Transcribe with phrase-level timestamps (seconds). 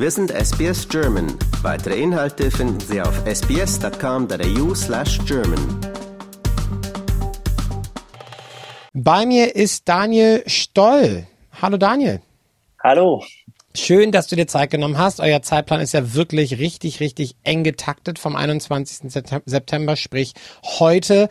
[0.00, 1.26] Wir sind SBS German.
[1.62, 5.58] Weitere Inhalte finden Sie auf sbs.com.au slash German.
[8.92, 11.26] Bei mir ist Daniel Stoll.
[11.60, 12.20] Hallo Daniel.
[12.80, 13.24] Hallo.
[13.74, 15.18] Schön, dass du dir Zeit genommen hast.
[15.18, 19.12] Euer Zeitplan ist ja wirklich richtig, richtig eng getaktet vom 21.
[19.46, 20.34] September, sprich
[20.78, 21.28] heute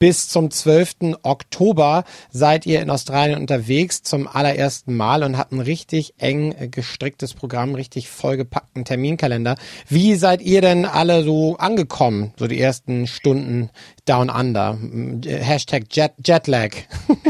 [0.00, 1.18] bis zum 12.
[1.22, 7.34] Oktober seid ihr in Australien unterwegs zum allerersten Mal und habt ein richtig eng gestricktes
[7.34, 9.56] Programm, richtig vollgepackten Terminkalender.
[9.88, 13.68] Wie seid ihr denn alle so angekommen, so die ersten Stunden
[14.06, 14.78] Down Under?
[15.26, 16.70] Hashtag Jet, Jetlag.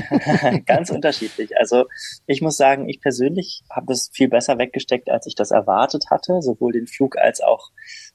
[0.66, 1.56] Ganz unterschiedlich.
[1.58, 1.86] Also
[2.26, 6.40] ich muss sagen, ich persönlich habe es viel besser weggesteckt, als ich das erwartet hatte,
[6.40, 7.72] sowohl den Flug als auch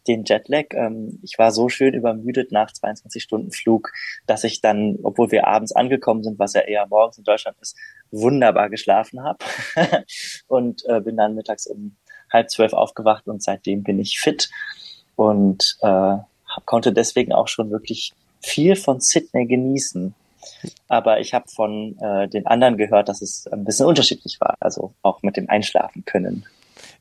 [0.08, 0.66] den Jetlag.
[0.72, 3.92] Ähm, ich war so schön übermüdet nach 22 Stunden Flug,
[4.28, 7.78] dass ich dann, obwohl wir abends angekommen sind, was ja eher morgens in Deutschland ist,
[8.12, 9.40] wunderbar geschlafen habe
[10.48, 11.96] und äh, bin dann mittags um
[12.32, 14.50] halb zwölf aufgewacht und seitdem bin ich fit
[15.16, 16.18] und äh,
[16.66, 20.14] konnte deswegen auch schon wirklich viel von Sydney genießen.
[20.88, 24.94] Aber ich habe von äh, den anderen gehört, dass es ein bisschen unterschiedlich war, also
[25.02, 26.46] auch mit dem Einschlafen können.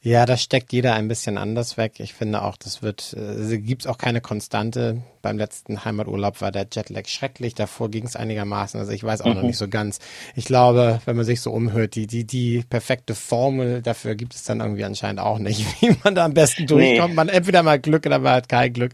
[0.04, 1.98] Ja, das steckt jeder ein bisschen anders weg.
[1.98, 5.02] Ich finde auch, das wird, äh, gibt es auch keine Konstante.
[5.24, 7.54] Beim letzten Heimaturlaub war der Jetlag schrecklich.
[7.54, 8.78] Davor ging es einigermaßen.
[8.78, 9.34] Also ich weiß auch mhm.
[9.34, 9.98] noch nicht so ganz.
[10.34, 14.44] Ich glaube, wenn man sich so umhört, die, die, die perfekte Formel dafür gibt es
[14.44, 17.10] dann irgendwie anscheinend auch nicht, wie man da am besten durchkommt.
[17.10, 17.14] Nee.
[17.14, 18.92] Man entweder mal Glück oder man hat kein Glück.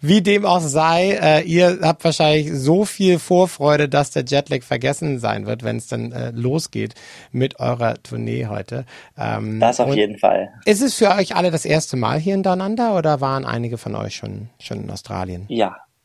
[0.00, 5.18] Wie dem auch sei, äh, ihr habt wahrscheinlich so viel Vorfreude, dass der Jetlag vergessen
[5.18, 6.94] sein wird, wenn es dann äh, losgeht
[7.30, 8.84] mit eurer Tournee heute.
[9.16, 10.32] Ähm, das auf jeden Fall.
[10.32, 10.52] Fall.
[10.64, 13.78] Ist es für euch alle das erste Mal hier in Down Under oder waren einige
[13.78, 15.44] von euch schon, schon in Australien?
[15.48, 15.61] Ja,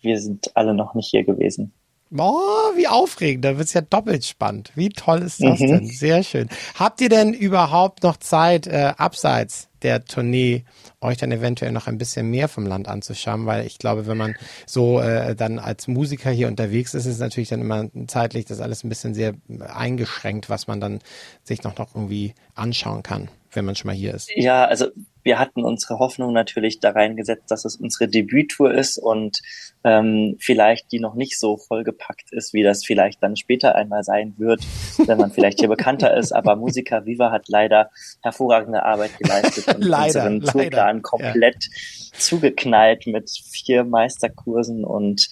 [0.08, 1.73] wir sind alle noch nicht hier gewesen.
[2.16, 3.44] Oh, wie aufregend.
[3.44, 4.72] Da wird's ja doppelt spannend.
[4.75, 5.67] Wie toll ist das mhm.
[5.67, 5.88] denn?
[5.88, 6.47] Sehr schön.
[6.75, 10.63] Habt ihr denn überhaupt noch Zeit, äh, abseits der Tournee,
[11.02, 13.45] euch dann eventuell noch ein bisschen mehr vom Land anzuschauen?
[13.45, 14.35] Weil ich glaube, wenn man
[14.66, 18.62] so äh, dann als Musiker hier unterwegs ist, ist es natürlich dann immer zeitlich das
[18.62, 21.00] alles ein bisschen sehr eingeschränkt, was man dann
[21.44, 24.29] sich noch, noch irgendwie anschauen kann wenn man schon mal hier ist?
[24.35, 24.88] Ja, also
[25.27, 29.41] wir hatten unsere Hoffnung natürlich da reingesetzt, dass es unsere Debüttour ist und
[29.83, 34.35] ähm, vielleicht die noch nicht so vollgepackt ist, wie das vielleicht dann später einmal sein
[34.38, 34.61] wird,
[35.05, 36.31] wenn man vielleicht hier bekannter ist.
[36.31, 42.17] Aber Musica Viva hat leider hervorragende Arbeit geleistet und leider, unseren Tourplan komplett ja.
[42.17, 45.27] zugeknallt mit vier Meisterkursen und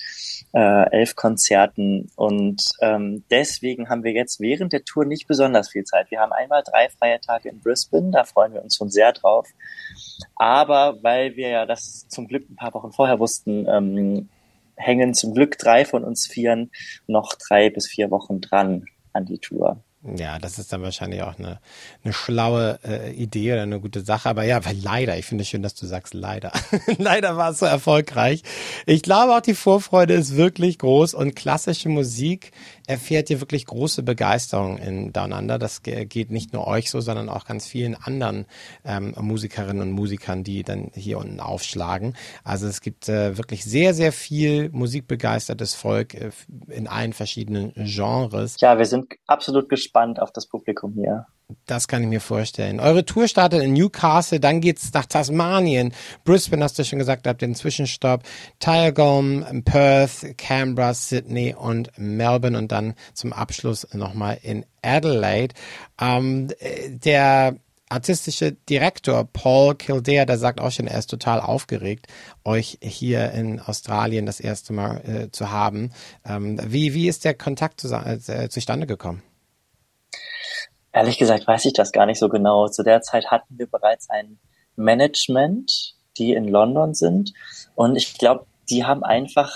[0.53, 5.83] äh, elf Konzerten und ähm, deswegen haben wir jetzt während der Tour nicht besonders viel
[5.83, 6.11] Zeit.
[6.11, 9.47] Wir haben einmal drei freie Tage in Brisbane, da freuen wir uns schon sehr drauf.
[10.35, 14.29] Aber weil wir ja das zum Glück ein paar Wochen vorher wussten, ähm,
[14.75, 16.71] hängen zum Glück drei von uns Vieren
[17.07, 19.81] noch drei bis vier Wochen dran an die Tour.
[20.17, 21.59] Ja, das ist dann wahrscheinlich auch eine,
[22.03, 24.29] eine schlaue äh, Idee oder eine gute Sache.
[24.29, 26.51] Aber ja, weil leider, ich finde es schön, dass du sagst leider.
[26.97, 28.43] leider war es so erfolgreich.
[28.85, 32.51] Ich glaube auch, die Vorfreude ist wirklich groß und klassische Musik
[32.87, 35.47] erfährt hier wirklich große Begeisterung in Down.
[35.47, 38.45] Das geht nicht nur euch so, sondern auch ganz vielen anderen
[38.83, 42.15] ähm, Musikerinnen und Musikern, die dann hier unten aufschlagen.
[42.43, 46.31] Also es gibt äh, wirklich sehr, sehr viel musikbegeistertes Volk äh,
[46.69, 48.57] in allen verschiedenen Genres.
[48.61, 51.27] Ja, wir sind absolut gespannt auf das Publikum hier.
[51.67, 52.79] Das kann ich mir vorstellen.
[52.79, 55.93] Eure Tour startet in Newcastle, dann geht's nach Tasmanien.
[56.23, 58.23] Brisbane hast du schon gesagt, habt den Zwischenstopp.
[58.59, 65.53] Tyalgum, Perth, Canberra, Sydney und Melbourne und dann zum Abschluss nochmal in Adelaide.
[65.99, 66.47] Ähm,
[66.87, 67.57] der
[67.89, 72.07] artistische Direktor Paul Kildare, der sagt auch schon, er ist total aufgeregt,
[72.43, 75.91] euch hier in Australien das erste Mal äh, zu haben.
[76.25, 79.21] Ähm, wie, wie ist der Kontakt zu, äh, zustande gekommen?
[80.95, 82.69] Ehrlich gesagt weiß ich das gar nicht so genau.
[82.69, 84.39] Zu der Zeit hatten wir bereits ein
[84.77, 87.33] Management, die in London sind.
[87.75, 89.53] Und ich glaube, die haben einfach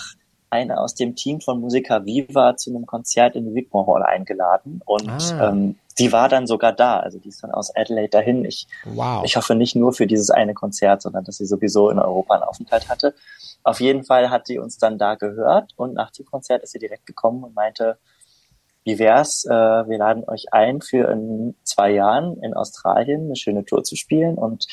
[0.49, 4.81] eine aus dem Team von Musica Viva zu einem Konzert in Wigmore Hall eingeladen.
[4.85, 5.49] Und ah.
[5.49, 6.99] ähm, die war dann sogar da.
[6.99, 8.43] Also die ist dann aus Adelaide dahin.
[8.43, 9.23] Ich, wow.
[9.23, 12.43] ich hoffe nicht nur für dieses eine Konzert, sondern dass sie sowieso in Europa einen
[12.43, 13.15] Aufenthalt hatte.
[13.63, 16.79] Auf jeden Fall hat sie uns dann da gehört und nach dem Konzert ist sie
[16.79, 17.97] direkt gekommen und meinte,
[18.89, 23.63] wie wär's, äh, wir laden euch ein, für in zwei Jahren in Australien eine schöne
[23.65, 24.65] Tour zu spielen und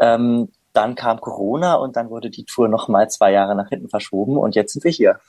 [0.00, 3.88] ähm, dann kam Corona und dann wurde die Tour noch mal zwei Jahre nach hinten
[3.88, 5.20] verschoben und jetzt sind wir hier.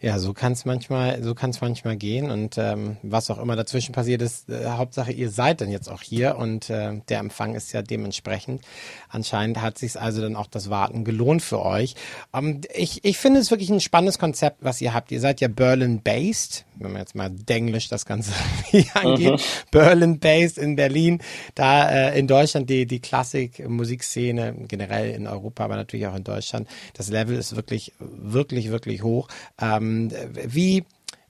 [0.00, 3.56] Ja, so kann es manchmal, so kann es manchmal gehen und ähm, was auch immer
[3.56, 7.54] dazwischen passiert ist, äh, Hauptsache ihr seid dann jetzt auch hier und äh, der Empfang
[7.54, 8.62] ist ja dementsprechend.
[9.08, 11.94] Anscheinend hat sich also dann auch das Warten gelohnt für euch.
[12.34, 15.12] Ähm, ich, ich finde es wirklich ein spannendes Konzept, was ihr habt.
[15.12, 18.32] Ihr seid ja Berlin-based, wenn man jetzt mal Denglisch das Ganze
[18.94, 19.32] angeht.
[19.32, 19.38] Mhm.
[19.70, 21.20] Berlin-based in Berlin,
[21.54, 26.68] da äh, in Deutschland die die Klassik-Musikszene generell in Europa, aber natürlich auch in Deutschland.
[26.94, 29.28] Das Level ist wirklich wirklich wirklich hoch.
[29.60, 30.84] Ähm, wie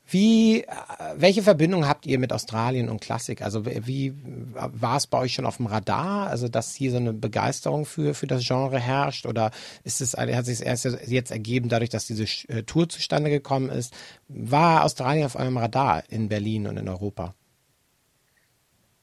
[0.06, 0.66] wie,
[1.16, 3.40] welche Verbindung habt ihr mit Australien und Klassik?
[3.40, 4.14] Also wie
[4.52, 6.26] war es bei euch schon auf dem Radar?
[6.26, 9.50] Also dass hier so eine Begeisterung für für das Genre herrscht oder
[9.82, 13.94] ist es hat sich erst jetzt ergeben dadurch, dass diese äh, Tour zustande gekommen ist?
[14.28, 17.34] War Australien auf eurem Radar in Berlin und in Europa?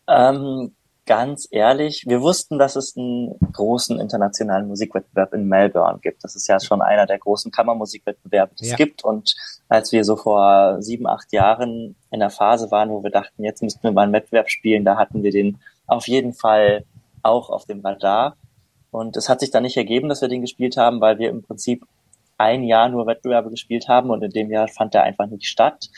[0.07, 0.71] Ähm,
[1.05, 6.23] ganz ehrlich, wir wussten, dass es einen großen internationalen Musikwettbewerb in Melbourne gibt.
[6.23, 8.71] Das ist ja schon einer der großen Kammermusikwettbewerbe, die ja.
[8.71, 9.03] es gibt.
[9.03, 9.35] Und
[9.67, 13.63] als wir so vor sieben, acht Jahren in der Phase waren, wo wir dachten, jetzt
[13.63, 16.85] müssten wir mal einen Wettbewerb spielen, da hatten wir den auf jeden Fall
[17.23, 18.37] auch auf dem Radar.
[18.91, 21.43] Und es hat sich dann nicht ergeben, dass wir den gespielt haben, weil wir im
[21.43, 21.85] Prinzip
[22.37, 25.89] ein Jahr nur Wettbewerbe gespielt haben und in dem Jahr fand der einfach nicht statt.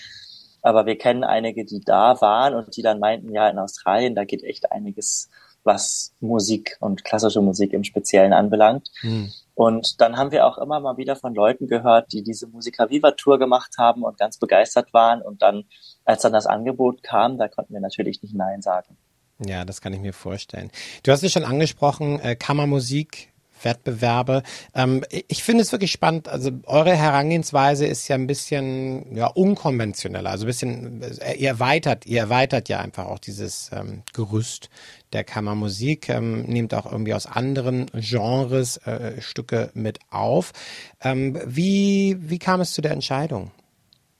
[0.64, 4.24] Aber wir kennen einige, die da waren und die dann meinten, ja, in Australien, da
[4.24, 5.30] geht echt einiges,
[5.64, 8.90] was Musik und klassische Musik im Speziellen anbelangt.
[9.02, 9.32] Hm.
[9.56, 13.12] Und dann haben wir auch immer mal wieder von Leuten gehört, die diese Musica Viva
[13.12, 15.22] Tour gemacht haben und ganz begeistert waren.
[15.22, 15.66] Und dann,
[16.06, 18.98] als dann das Angebot kam, da konnten wir natürlich nicht Nein sagen.
[19.46, 20.72] Ja, das kann ich mir vorstellen.
[21.04, 23.33] Du hast es schon angesprochen, äh, Kammermusik
[23.64, 24.44] Wettbewerbe.
[24.74, 26.28] Ähm, ich finde es wirklich spannend.
[26.28, 30.30] Also eure Herangehensweise ist ja ein bisschen ja, unkonventioneller.
[30.30, 34.70] Also ein bisschen, äh, ihr erweitert, ihr erweitert ja einfach auch dieses ähm, Gerüst
[35.14, 40.52] der Kammermusik, ähm, nehmt auch irgendwie aus anderen Genres äh, Stücke mit auf.
[41.02, 43.52] Ähm, wie, wie kam es zu der Entscheidung?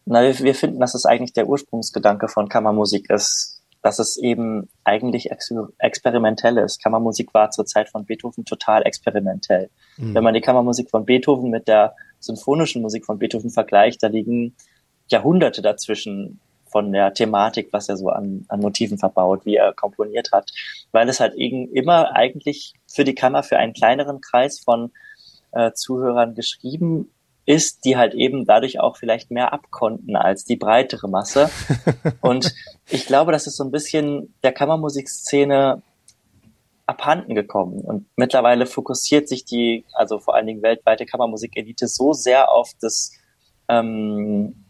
[0.06, 4.70] Na, wir, wir finden, dass es eigentlich der Ursprungsgedanke von Kammermusik ist dass es eben
[4.86, 6.82] eigentlich ex experimentell ist.
[6.82, 9.70] Kammermusik war zur Zeit von Beethoven total experimentell.
[9.98, 10.16] Mhm.
[10.16, 14.56] Wenn man die Kammermusik von Beethoven mit der symphonischen Musik von Beethoven vergleicht, da liegen
[15.10, 20.32] Jahrhunderte dazwischen von der Thematik, was er so an, an Motiven verbaut, wie er komponiert
[20.32, 20.52] hat,
[20.92, 24.92] weil es halt eben immer eigentlich für die Kammer, für einen kleineren Kreis von
[25.52, 27.12] äh, Zuhörern geschrieben
[27.46, 31.50] ist, die halt eben dadurch auch vielleicht mehr abkonnten als die breitere Masse.
[32.22, 32.54] Und
[32.90, 35.82] ich glaube, das ist so ein bisschen der Kammermusikszene
[36.86, 37.82] abhanden gekommen.
[37.82, 43.12] Und mittlerweile fokussiert sich die, also vor allen Dingen weltweite Kammermusikelite so sehr auf das
[43.70, 44.66] ähm,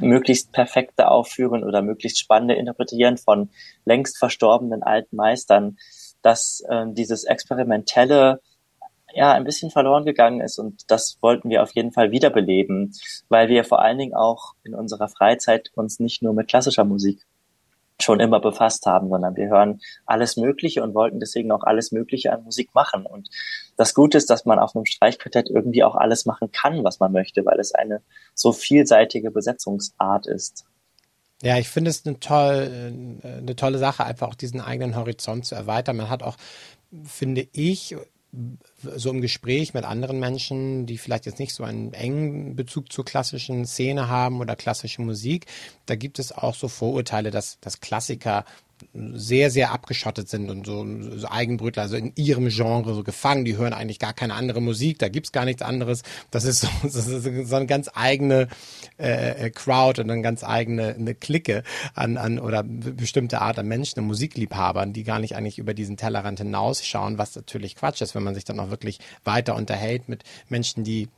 [0.00, 3.50] möglichst perfekte Aufführen oder möglichst spannende Interpretieren von
[3.84, 5.78] längst verstorbenen alten Meistern,
[6.22, 8.40] dass äh, dieses experimentelle
[9.14, 12.94] ja ein bisschen verloren gegangen ist und das wollten wir auf jeden Fall wiederbeleben,
[13.28, 17.26] weil wir vor allen Dingen auch in unserer Freizeit uns nicht nur mit klassischer Musik
[18.02, 22.32] schon immer befasst haben, sondern wir hören alles Mögliche und wollten deswegen auch alles Mögliche
[22.32, 23.06] an Musik machen.
[23.06, 23.28] Und
[23.76, 27.12] das Gute ist, dass man auf einem Streichquartett irgendwie auch alles machen kann, was man
[27.12, 28.02] möchte, weil es eine
[28.34, 30.64] so vielseitige Besetzungsart ist.
[31.42, 35.54] Ja, ich finde es eine, toll, eine tolle Sache, einfach auch diesen eigenen Horizont zu
[35.54, 35.96] erweitern.
[35.96, 36.36] Man hat auch,
[37.04, 37.96] finde ich,
[38.82, 43.04] so im Gespräch mit anderen Menschen, die vielleicht jetzt nicht so einen engen Bezug zur
[43.04, 45.46] klassischen Szene haben oder klassische Musik,
[45.86, 48.44] da gibt es auch so Vorurteile, dass, dass Klassiker
[48.94, 50.86] sehr, sehr abgeschottet sind und so,
[51.16, 53.44] so Eigenbrötler, also in ihrem Genre so gefangen.
[53.44, 56.02] Die hören eigentlich gar keine andere Musik, da gibt's gar nichts anderes.
[56.30, 58.48] Das ist so, das ist so eine ganz eigene
[58.98, 61.62] äh, äh, Crowd und eine ganz eigene eine Clique
[61.94, 66.38] an, an oder bestimmte Art an Menschen, Musikliebhabern, die gar nicht eigentlich über diesen Tellerrand
[66.38, 70.84] hinausschauen, was natürlich Quatsch ist, wenn man sich dann auch wirklich weiter unterhält mit Menschen,
[70.84, 71.08] die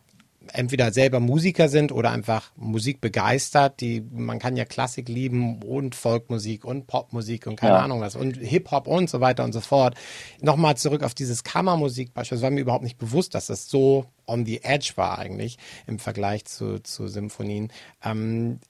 [0.52, 3.80] entweder selber Musiker sind oder einfach Musik begeistert.
[3.80, 7.80] Die, man kann ja Klassik lieben und Folkmusik und Popmusik und keine ja.
[7.80, 9.94] Ahnung was und Hip-Hop und so weiter und so fort.
[10.40, 14.46] Nochmal zurück auf dieses Kammermusik beispielsweise, war mir überhaupt nicht bewusst, dass das so on
[14.46, 17.72] the edge war eigentlich im Vergleich zu, zu Symphonien.
[18.04, 18.60] Ähm,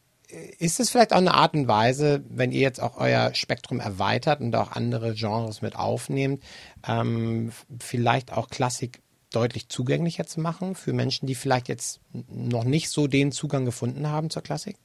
[0.58, 4.40] ist es vielleicht auch eine Art und Weise, wenn ihr jetzt auch euer Spektrum erweitert
[4.40, 6.42] und auch andere Genres mit aufnehmt,
[6.86, 12.90] ähm, vielleicht auch Klassik deutlich zugänglicher zu machen für Menschen, die vielleicht jetzt noch nicht
[12.90, 14.76] so den Zugang gefunden haben zur Klassik?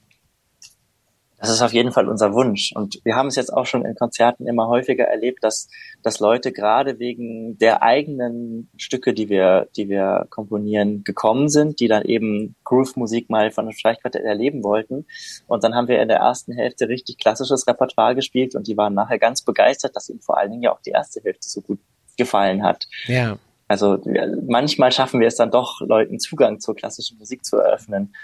[1.39, 2.71] Das ist auf jeden Fall unser Wunsch.
[2.73, 5.69] Und wir haben es jetzt auch schon in Konzerten immer häufiger erlebt, dass,
[6.01, 11.87] dass Leute gerade wegen der eigenen Stücke, die wir, die wir komponieren, gekommen sind, die
[11.87, 15.05] dann eben Groove-Musik mal von einem Streichquartett erleben wollten.
[15.45, 18.95] Und dann haben wir in der ersten Hälfte richtig klassisches Repertoire gespielt und die waren
[18.95, 21.79] nachher ganz begeistert, dass ihnen vor allen Dingen ja auch die erste Hälfte so gut
[22.17, 22.87] gefallen hat.
[23.05, 23.37] Ja.
[23.67, 24.01] Also
[24.47, 28.15] manchmal schaffen wir es dann doch, Leuten Zugang zur klassischen Musik zu eröffnen.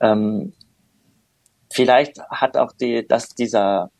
[0.00, 0.54] Ähm,
[1.74, 3.90] vielleicht hat auch die, dass dieser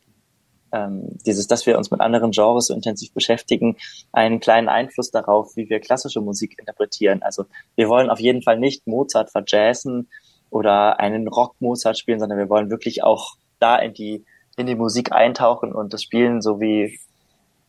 [0.72, 3.76] ähm, dieses, dass wir uns mit anderen Genres so intensiv beschäftigen,
[4.12, 7.22] einen kleinen Einfluss darauf, wie wir klassische Musik interpretieren.
[7.22, 7.44] Also
[7.76, 10.08] wir wollen auf jeden Fall nicht Mozart verjazzen
[10.50, 14.24] oder einen Rock-Mozart spielen, sondern wir wollen wirklich auch da in die
[14.56, 16.98] in die Musik eintauchen und das spielen, so wie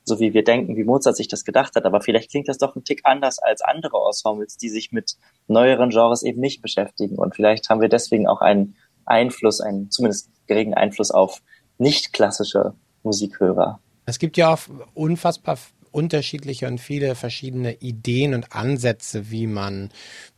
[0.04, 1.86] so wie wir denken, wie Mozart sich das gedacht hat.
[1.86, 5.16] Aber vielleicht klingt das doch ein Tick anders als andere Ensembles, die sich mit
[5.48, 7.16] neueren Genres eben nicht beschäftigen.
[7.18, 11.42] Und vielleicht haben wir deswegen auch einen Einfluss, einen zumindest geringen Einfluss auf
[11.78, 13.80] nicht klassische Musikhörer.
[14.06, 14.60] Es gibt ja auch
[14.94, 15.58] unfassbar
[15.92, 19.90] unterschiedliche und viele verschiedene Ideen und Ansätze, wie man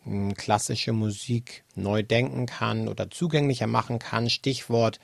[0.03, 4.29] hm, klassische Musik neu denken kann oder zugänglicher machen kann.
[4.29, 4.99] Stichwort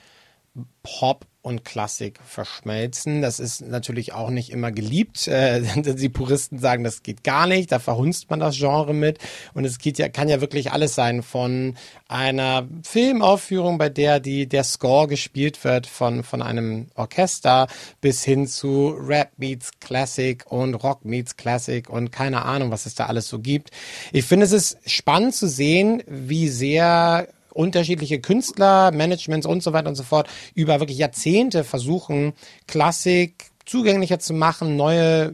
[0.84, 3.22] Pop und Klassik verschmelzen.
[3.22, 5.28] Das ist natürlich auch nicht immer geliebt.
[5.34, 9.18] Äh, die Puristen sagen, das geht gar nicht, da verhunzt man das Genre mit.
[9.54, 11.76] Und es geht ja, kann ja wirklich alles sein von
[12.08, 17.68] einer Filmaufführung, bei der die, der Score gespielt wird von, von einem Orchester
[18.00, 22.96] bis hin zu Rap meets Classic und Rock meets Classic und keine Ahnung, was es
[22.96, 23.72] da alles so gibt.
[24.12, 29.90] Ich finde, es ist spannend zu sehen, wie sehr unterschiedliche Künstler, Managements und so weiter
[29.90, 32.34] und so fort über wirklich Jahrzehnte versuchen,
[32.68, 35.34] Klassik zugänglicher zu machen, neue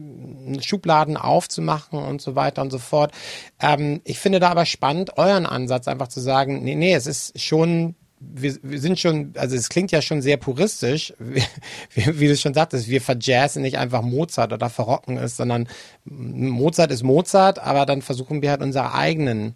[0.60, 3.12] Schubladen aufzumachen und so weiter und so fort.
[3.60, 7.40] Ähm, ich finde da aber spannend, euren Ansatz einfach zu sagen, nee, nee, es ist
[7.40, 11.42] schon wir, wir sind schon, also es klingt ja schon sehr puristisch, wie,
[11.94, 15.68] wie, wie du schon sagtest, wir verjazzen nicht einfach Mozart oder verrocken es, sondern
[16.04, 19.54] Mozart ist Mozart, aber dann versuchen wir halt unsere eigenen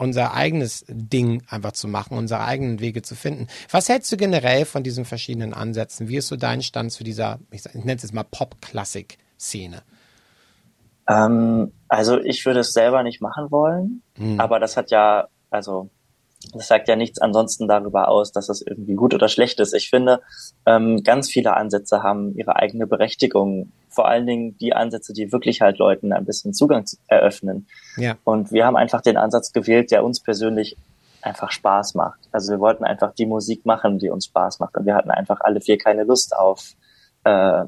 [0.00, 3.48] unser eigenes Ding einfach zu machen, unsere eigenen Wege zu finden.
[3.70, 6.08] Was hältst du generell von diesen verschiedenen Ansätzen?
[6.08, 9.82] Wie ist so dein Stand zu dieser, ich, nenne es jetzt mal Pop-Klassik-Szene?
[11.06, 14.40] Ähm, also ich würde es selber nicht machen wollen, hm.
[14.40, 15.90] aber das hat ja, also
[16.54, 19.74] das sagt ja nichts ansonsten darüber aus, dass es irgendwie gut oder schlecht ist.
[19.74, 20.22] Ich finde,
[20.64, 23.72] ähm, ganz viele Ansätze haben ihre eigene Berechtigung.
[23.88, 27.66] Vor allen Dingen die Ansätze, die wirklich halt Leuten ein bisschen Zugang eröffnen.
[27.96, 28.16] Ja.
[28.24, 30.76] Und wir haben einfach den Ansatz gewählt, der uns persönlich
[31.22, 32.20] einfach Spaß macht.
[32.32, 34.76] Also wir wollten einfach die Musik machen, die uns Spaß macht.
[34.76, 36.74] Und wir hatten einfach alle vier keine Lust auf
[37.24, 37.64] äh,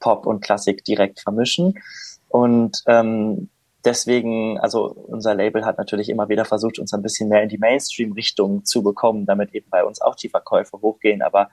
[0.00, 1.78] Pop und Klassik direkt vermischen.
[2.28, 3.50] Und ähm,
[3.84, 7.58] deswegen, also unser Label hat natürlich immer wieder versucht, uns ein bisschen mehr in die
[7.58, 11.22] Mainstream-Richtung zu bekommen, damit eben bei uns auch die Verkäufe hochgehen.
[11.22, 11.50] Aber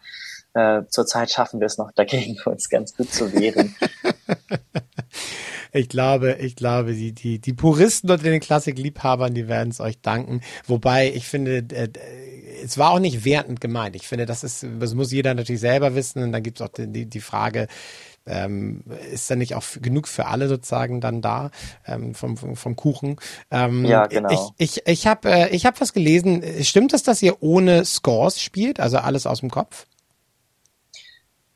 [0.53, 3.75] äh, zurzeit schaffen wir es noch dagegen, uns ganz gut zu wehren.
[5.71, 10.01] ich glaube, ich glaube, die, die, die Puristen unter den Klassikliebhabern, die werden es euch
[10.01, 10.41] danken.
[10.67, 11.89] Wobei ich finde, äh,
[12.63, 13.95] es war auch nicht wertend gemeint.
[13.95, 16.23] Ich finde, das ist, das muss jeder natürlich selber wissen.
[16.23, 17.67] Und dann gibt es auch die, die Frage,
[18.25, 21.51] ähm, ist da nicht auch genug für alle sozusagen dann da
[21.85, 23.17] ähm, vom, vom, Kuchen?
[23.49, 24.53] Ähm, ja, genau.
[24.57, 26.43] Ich, ich, ich habe äh, ich hab was gelesen.
[26.63, 29.87] Stimmt es, dass ihr ohne Scores spielt, also alles aus dem Kopf?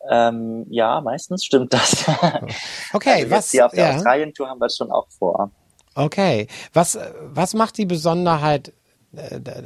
[0.09, 2.05] Ähm, ja, meistens stimmt das.
[2.93, 3.51] Okay, also was?
[3.51, 3.95] Hier auf der ja.
[3.95, 5.51] Australien-Tour haben wir es schon auch vor.
[5.95, 8.73] Okay, was was macht die Besonderheit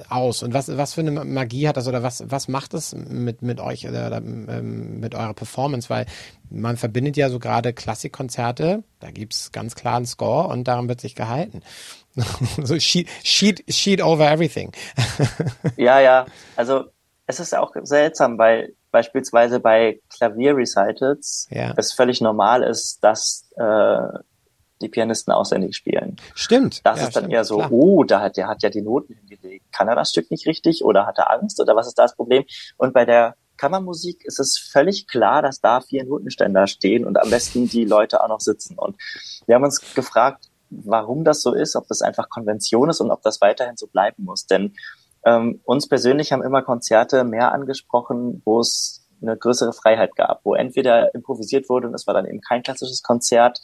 [0.09, 0.43] aus?
[0.43, 3.59] Und was was für eine Magie hat das oder was was macht es mit mit
[3.59, 5.89] euch oder, oder ähm, mit eurer Performance?
[5.89, 6.05] Weil
[6.49, 11.01] man verbindet ja so gerade Klassikkonzerte da gibt's ganz klar einen Score und daran wird
[11.01, 11.61] sich gehalten.
[12.63, 14.71] So sheet sheet sheet over everything.
[15.77, 16.25] Ja ja.
[16.55, 16.85] Also
[17.27, 21.73] es ist auch seltsam weil beispielsweise bei Klavierrecitals ja.
[21.77, 24.19] es völlig normal ist dass äh,
[24.81, 26.15] die Pianisten auswendig spielen.
[26.33, 26.81] Stimmt.
[26.85, 27.71] Das ja, ist dann stimmt, eher so, klar.
[27.71, 29.65] oh, da hat, der hat ja die Noten hingelegt.
[29.71, 32.15] Kann er das Stück nicht richtig oder hat er Angst oder was ist da das
[32.15, 32.45] Problem?
[32.77, 37.29] Und bei der Kammermusik ist es völlig klar, dass da vier Notenständer stehen und am
[37.29, 38.77] besten die Leute auch noch sitzen.
[38.77, 38.95] Und
[39.45, 43.21] wir haben uns gefragt, warum das so ist, ob das einfach Konvention ist und ob
[43.21, 44.45] das weiterhin so bleiben muss.
[44.45, 44.75] Denn
[45.25, 50.55] ähm, uns persönlich haben immer Konzerte mehr angesprochen, wo es eine größere Freiheit gab, wo
[50.55, 53.59] entweder improvisiert wurde und es war dann eben kein klassisches Konzert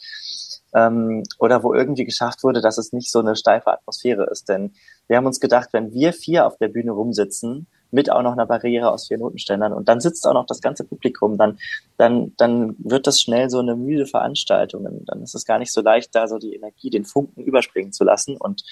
[0.74, 4.48] ähm, oder wo irgendwie geschafft wurde, dass es nicht so eine steife Atmosphäre ist.
[4.48, 4.72] Denn
[5.08, 8.46] wir haben uns gedacht, wenn wir vier auf der Bühne rumsitzen, mit auch noch einer
[8.46, 11.58] Barriere aus vier Notenständern und dann sitzt auch noch das ganze Publikum, dann,
[11.96, 14.84] dann, dann wird das schnell so eine müde Veranstaltung.
[14.86, 17.92] Und dann ist es gar nicht so leicht, da so die Energie, den Funken überspringen
[17.92, 18.36] zu lassen.
[18.36, 18.64] Und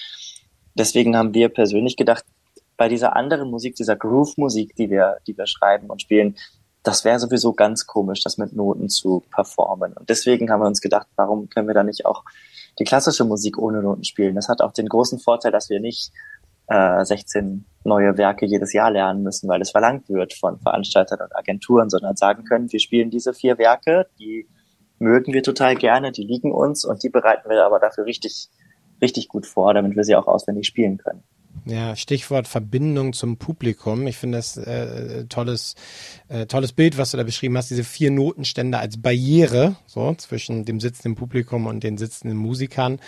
[0.74, 2.24] deswegen haben wir persönlich gedacht,
[2.76, 6.36] bei dieser anderen Musik, dieser Groove-Musik, die wir, die wir schreiben und spielen,
[6.84, 9.94] das wäre sowieso ganz komisch, das mit Noten zu performen.
[9.94, 12.24] Und deswegen haben wir uns gedacht, warum können wir da nicht auch
[12.78, 14.34] die klassische Musik ohne Noten spielen?
[14.34, 16.12] Das hat auch den großen Vorteil, dass wir nicht
[16.68, 21.34] äh, 16 neue Werke jedes Jahr lernen müssen, weil es verlangt wird von Veranstaltern und
[21.34, 24.46] Agenturen, sondern sagen können, wir spielen diese vier Werke, die
[24.98, 28.50] mögen wir total gerne, die liegen uns und die bereiten wir aber dafür richtig,
[29.00, 31.22] richtig gut vor, damit wir sie auch auswendig spielen können.
[31.66, 34.06] Ja, Stichwort Verbindung zum Publikum.
[34.06, 35.76] Ich finde das äh, tolles,
[36.28, 37.70] äh, tolles Bild, was du da beschrieben hast.
[37.70, 42.98] Diese vier Notenstände als Barriere so zwischen dem sitzenden Publikum und den sitzenden Musikern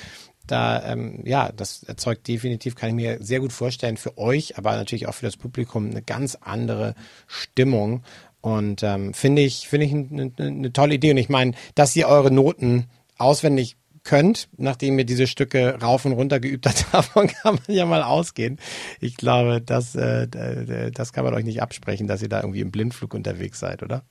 [0.46, 4.76] da, ähm, ja, das erzeugt definitiv, kann ich mir sehr gut vorstellen, für euch, aber
[4.76, 6.94] natürlich auch für das Publikum eine ganz andere
[7.26, 8.02] Stimmung.
[8.40, 11.10] Und ähm, finde ich, finde ich eine, eine tolle Idee.
[11.10, 12.86] Und ich meine, dass ihr eure Noten
[13.18, 17.84] auswendig könnt, nachdem ihr diese Stücke rauf und runter geübt habt, davon kann man ja
[17.84, 18.58] mal ausgehen.
[19.00, 22.70] Ich glaube, das, äh, das kann man euch nicht absprechen, dass ihr da irgendwie im
[22.70, 24.02] Blindflug unterwegs seid, oder?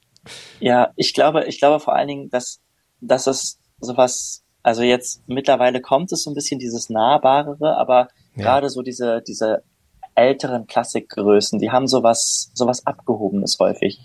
[0.60, 2.60] Ja, ich glaube, ich glaube vor allen Dingen, dass,
[3.02, 8.46] dass es sowas also jetzt mittlerweile kommt es so ein bisschen dieses Nahbarere, aber ja.
[8.46, 9.62] gerade so diese, diese
[10.16, 14.00] älteren Klassikgrößen, die haben sowas, sowas Abgehobenes häufig.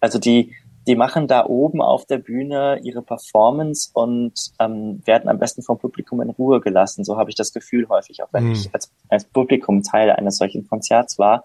[0.00, 0.52] Also die,
[0.86, 5.78] die machen da oben auf der Bühne ihre Performance und ähm, werden am besten vom
[5.78, 7.04] Publikum in Ruhe gelassen.
[7.04, 8.52] So habe ich das Gefühl häufig, auch wenn mhm.
[8.52, 11.44] ich als, als Publikum Teil eines solchen Konzerts war.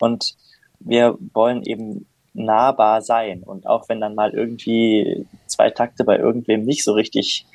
[0.00, 0.36] Und
[0.80, 3.42] wir wollen eben nahbar sein.
[3.42, 7.46] Und auch wenn dann mal irgendwie zwei Takte bei irgendwem nicht so richtig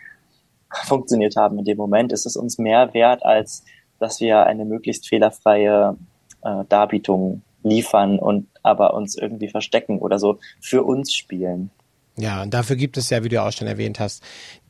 [0.86, 3.64] funktioniert haben in dem Moment, ist es uns mehr wert, als
[4.00, 5.98] dass wir eine möglichst fehlerfreie
[6.44, 11.72] äh, Darbietung liefern und aber uns irgendwie verstecken oder so für uns spielen.
[12.20, 14.24] Ja, und dafür gibt es ja, wie du auch schon erwähnt hast,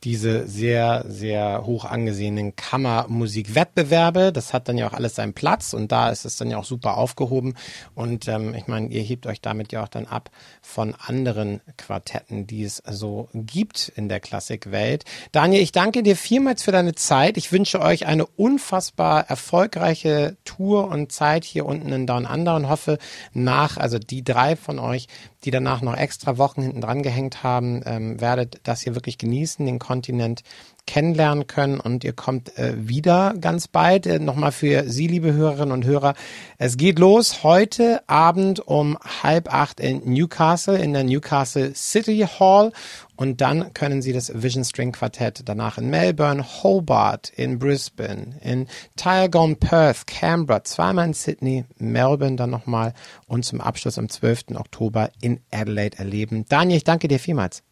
[0.04, 4.32] diese sehr, sehr hoch angesehenen Kammermusikwettbewerbe.
[4.32, 6.66] Das hat dann ja auch alles seinen Platz und da ist es dann ja auch
[6.66, 7.54] super aufgehoben.
[7.94, 12.46] Und ähm, ich meine, ihr hebt euch damit ja auch dann ab von anderen Quartetten,
[12.46, 15.06] die es so gibt in der Klassikwelt.
[15.32, 17.38] Daniel, ich danke dir vielmals für deine Zeit.
[17.38, 22.68] Ich wünsche euch eine unfassbar erfolgreiche Tour und Zeit hier unten in Down Under und
[22.68, 22.98] hoffe
[23.32, 25.08] nach, also die drei von euch,
[25.44, 29.64] die danach noch extra Wochen hinten dran gehängt haben, ähm, werdet das hier wirklich genießen,
[29.64, 30.42] den Kontinent
[30.88, 34.06] kennenlernen können und ihr kommt äh, wieder ganz bald.
[34.06, 36.14] Äh, Nochmal für Sie, liebe Hörerinnen und Hörer.
[36.56, 42.72] Es geht los heute Abend um halb acht in Newcastle, in der Newcastle City Hall.
[43.16, 48.66] Und dann können Sie das Vision String Quartett danach in Melbourne, Hobart, in Brisbane, in
[48.96, 52.94] Tyrone, Perth, Canberra, zweimal in Sydney, Melbourne dann nochmal
[53.26, 54.54] und zum Abschluss am 12.
[54.54, 56.46] Oktober in Adelaide erleben.
[56.48, 57.62] Daniel, ich danke dir vielmals.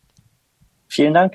[0.88, 1.34] Vielen Dank.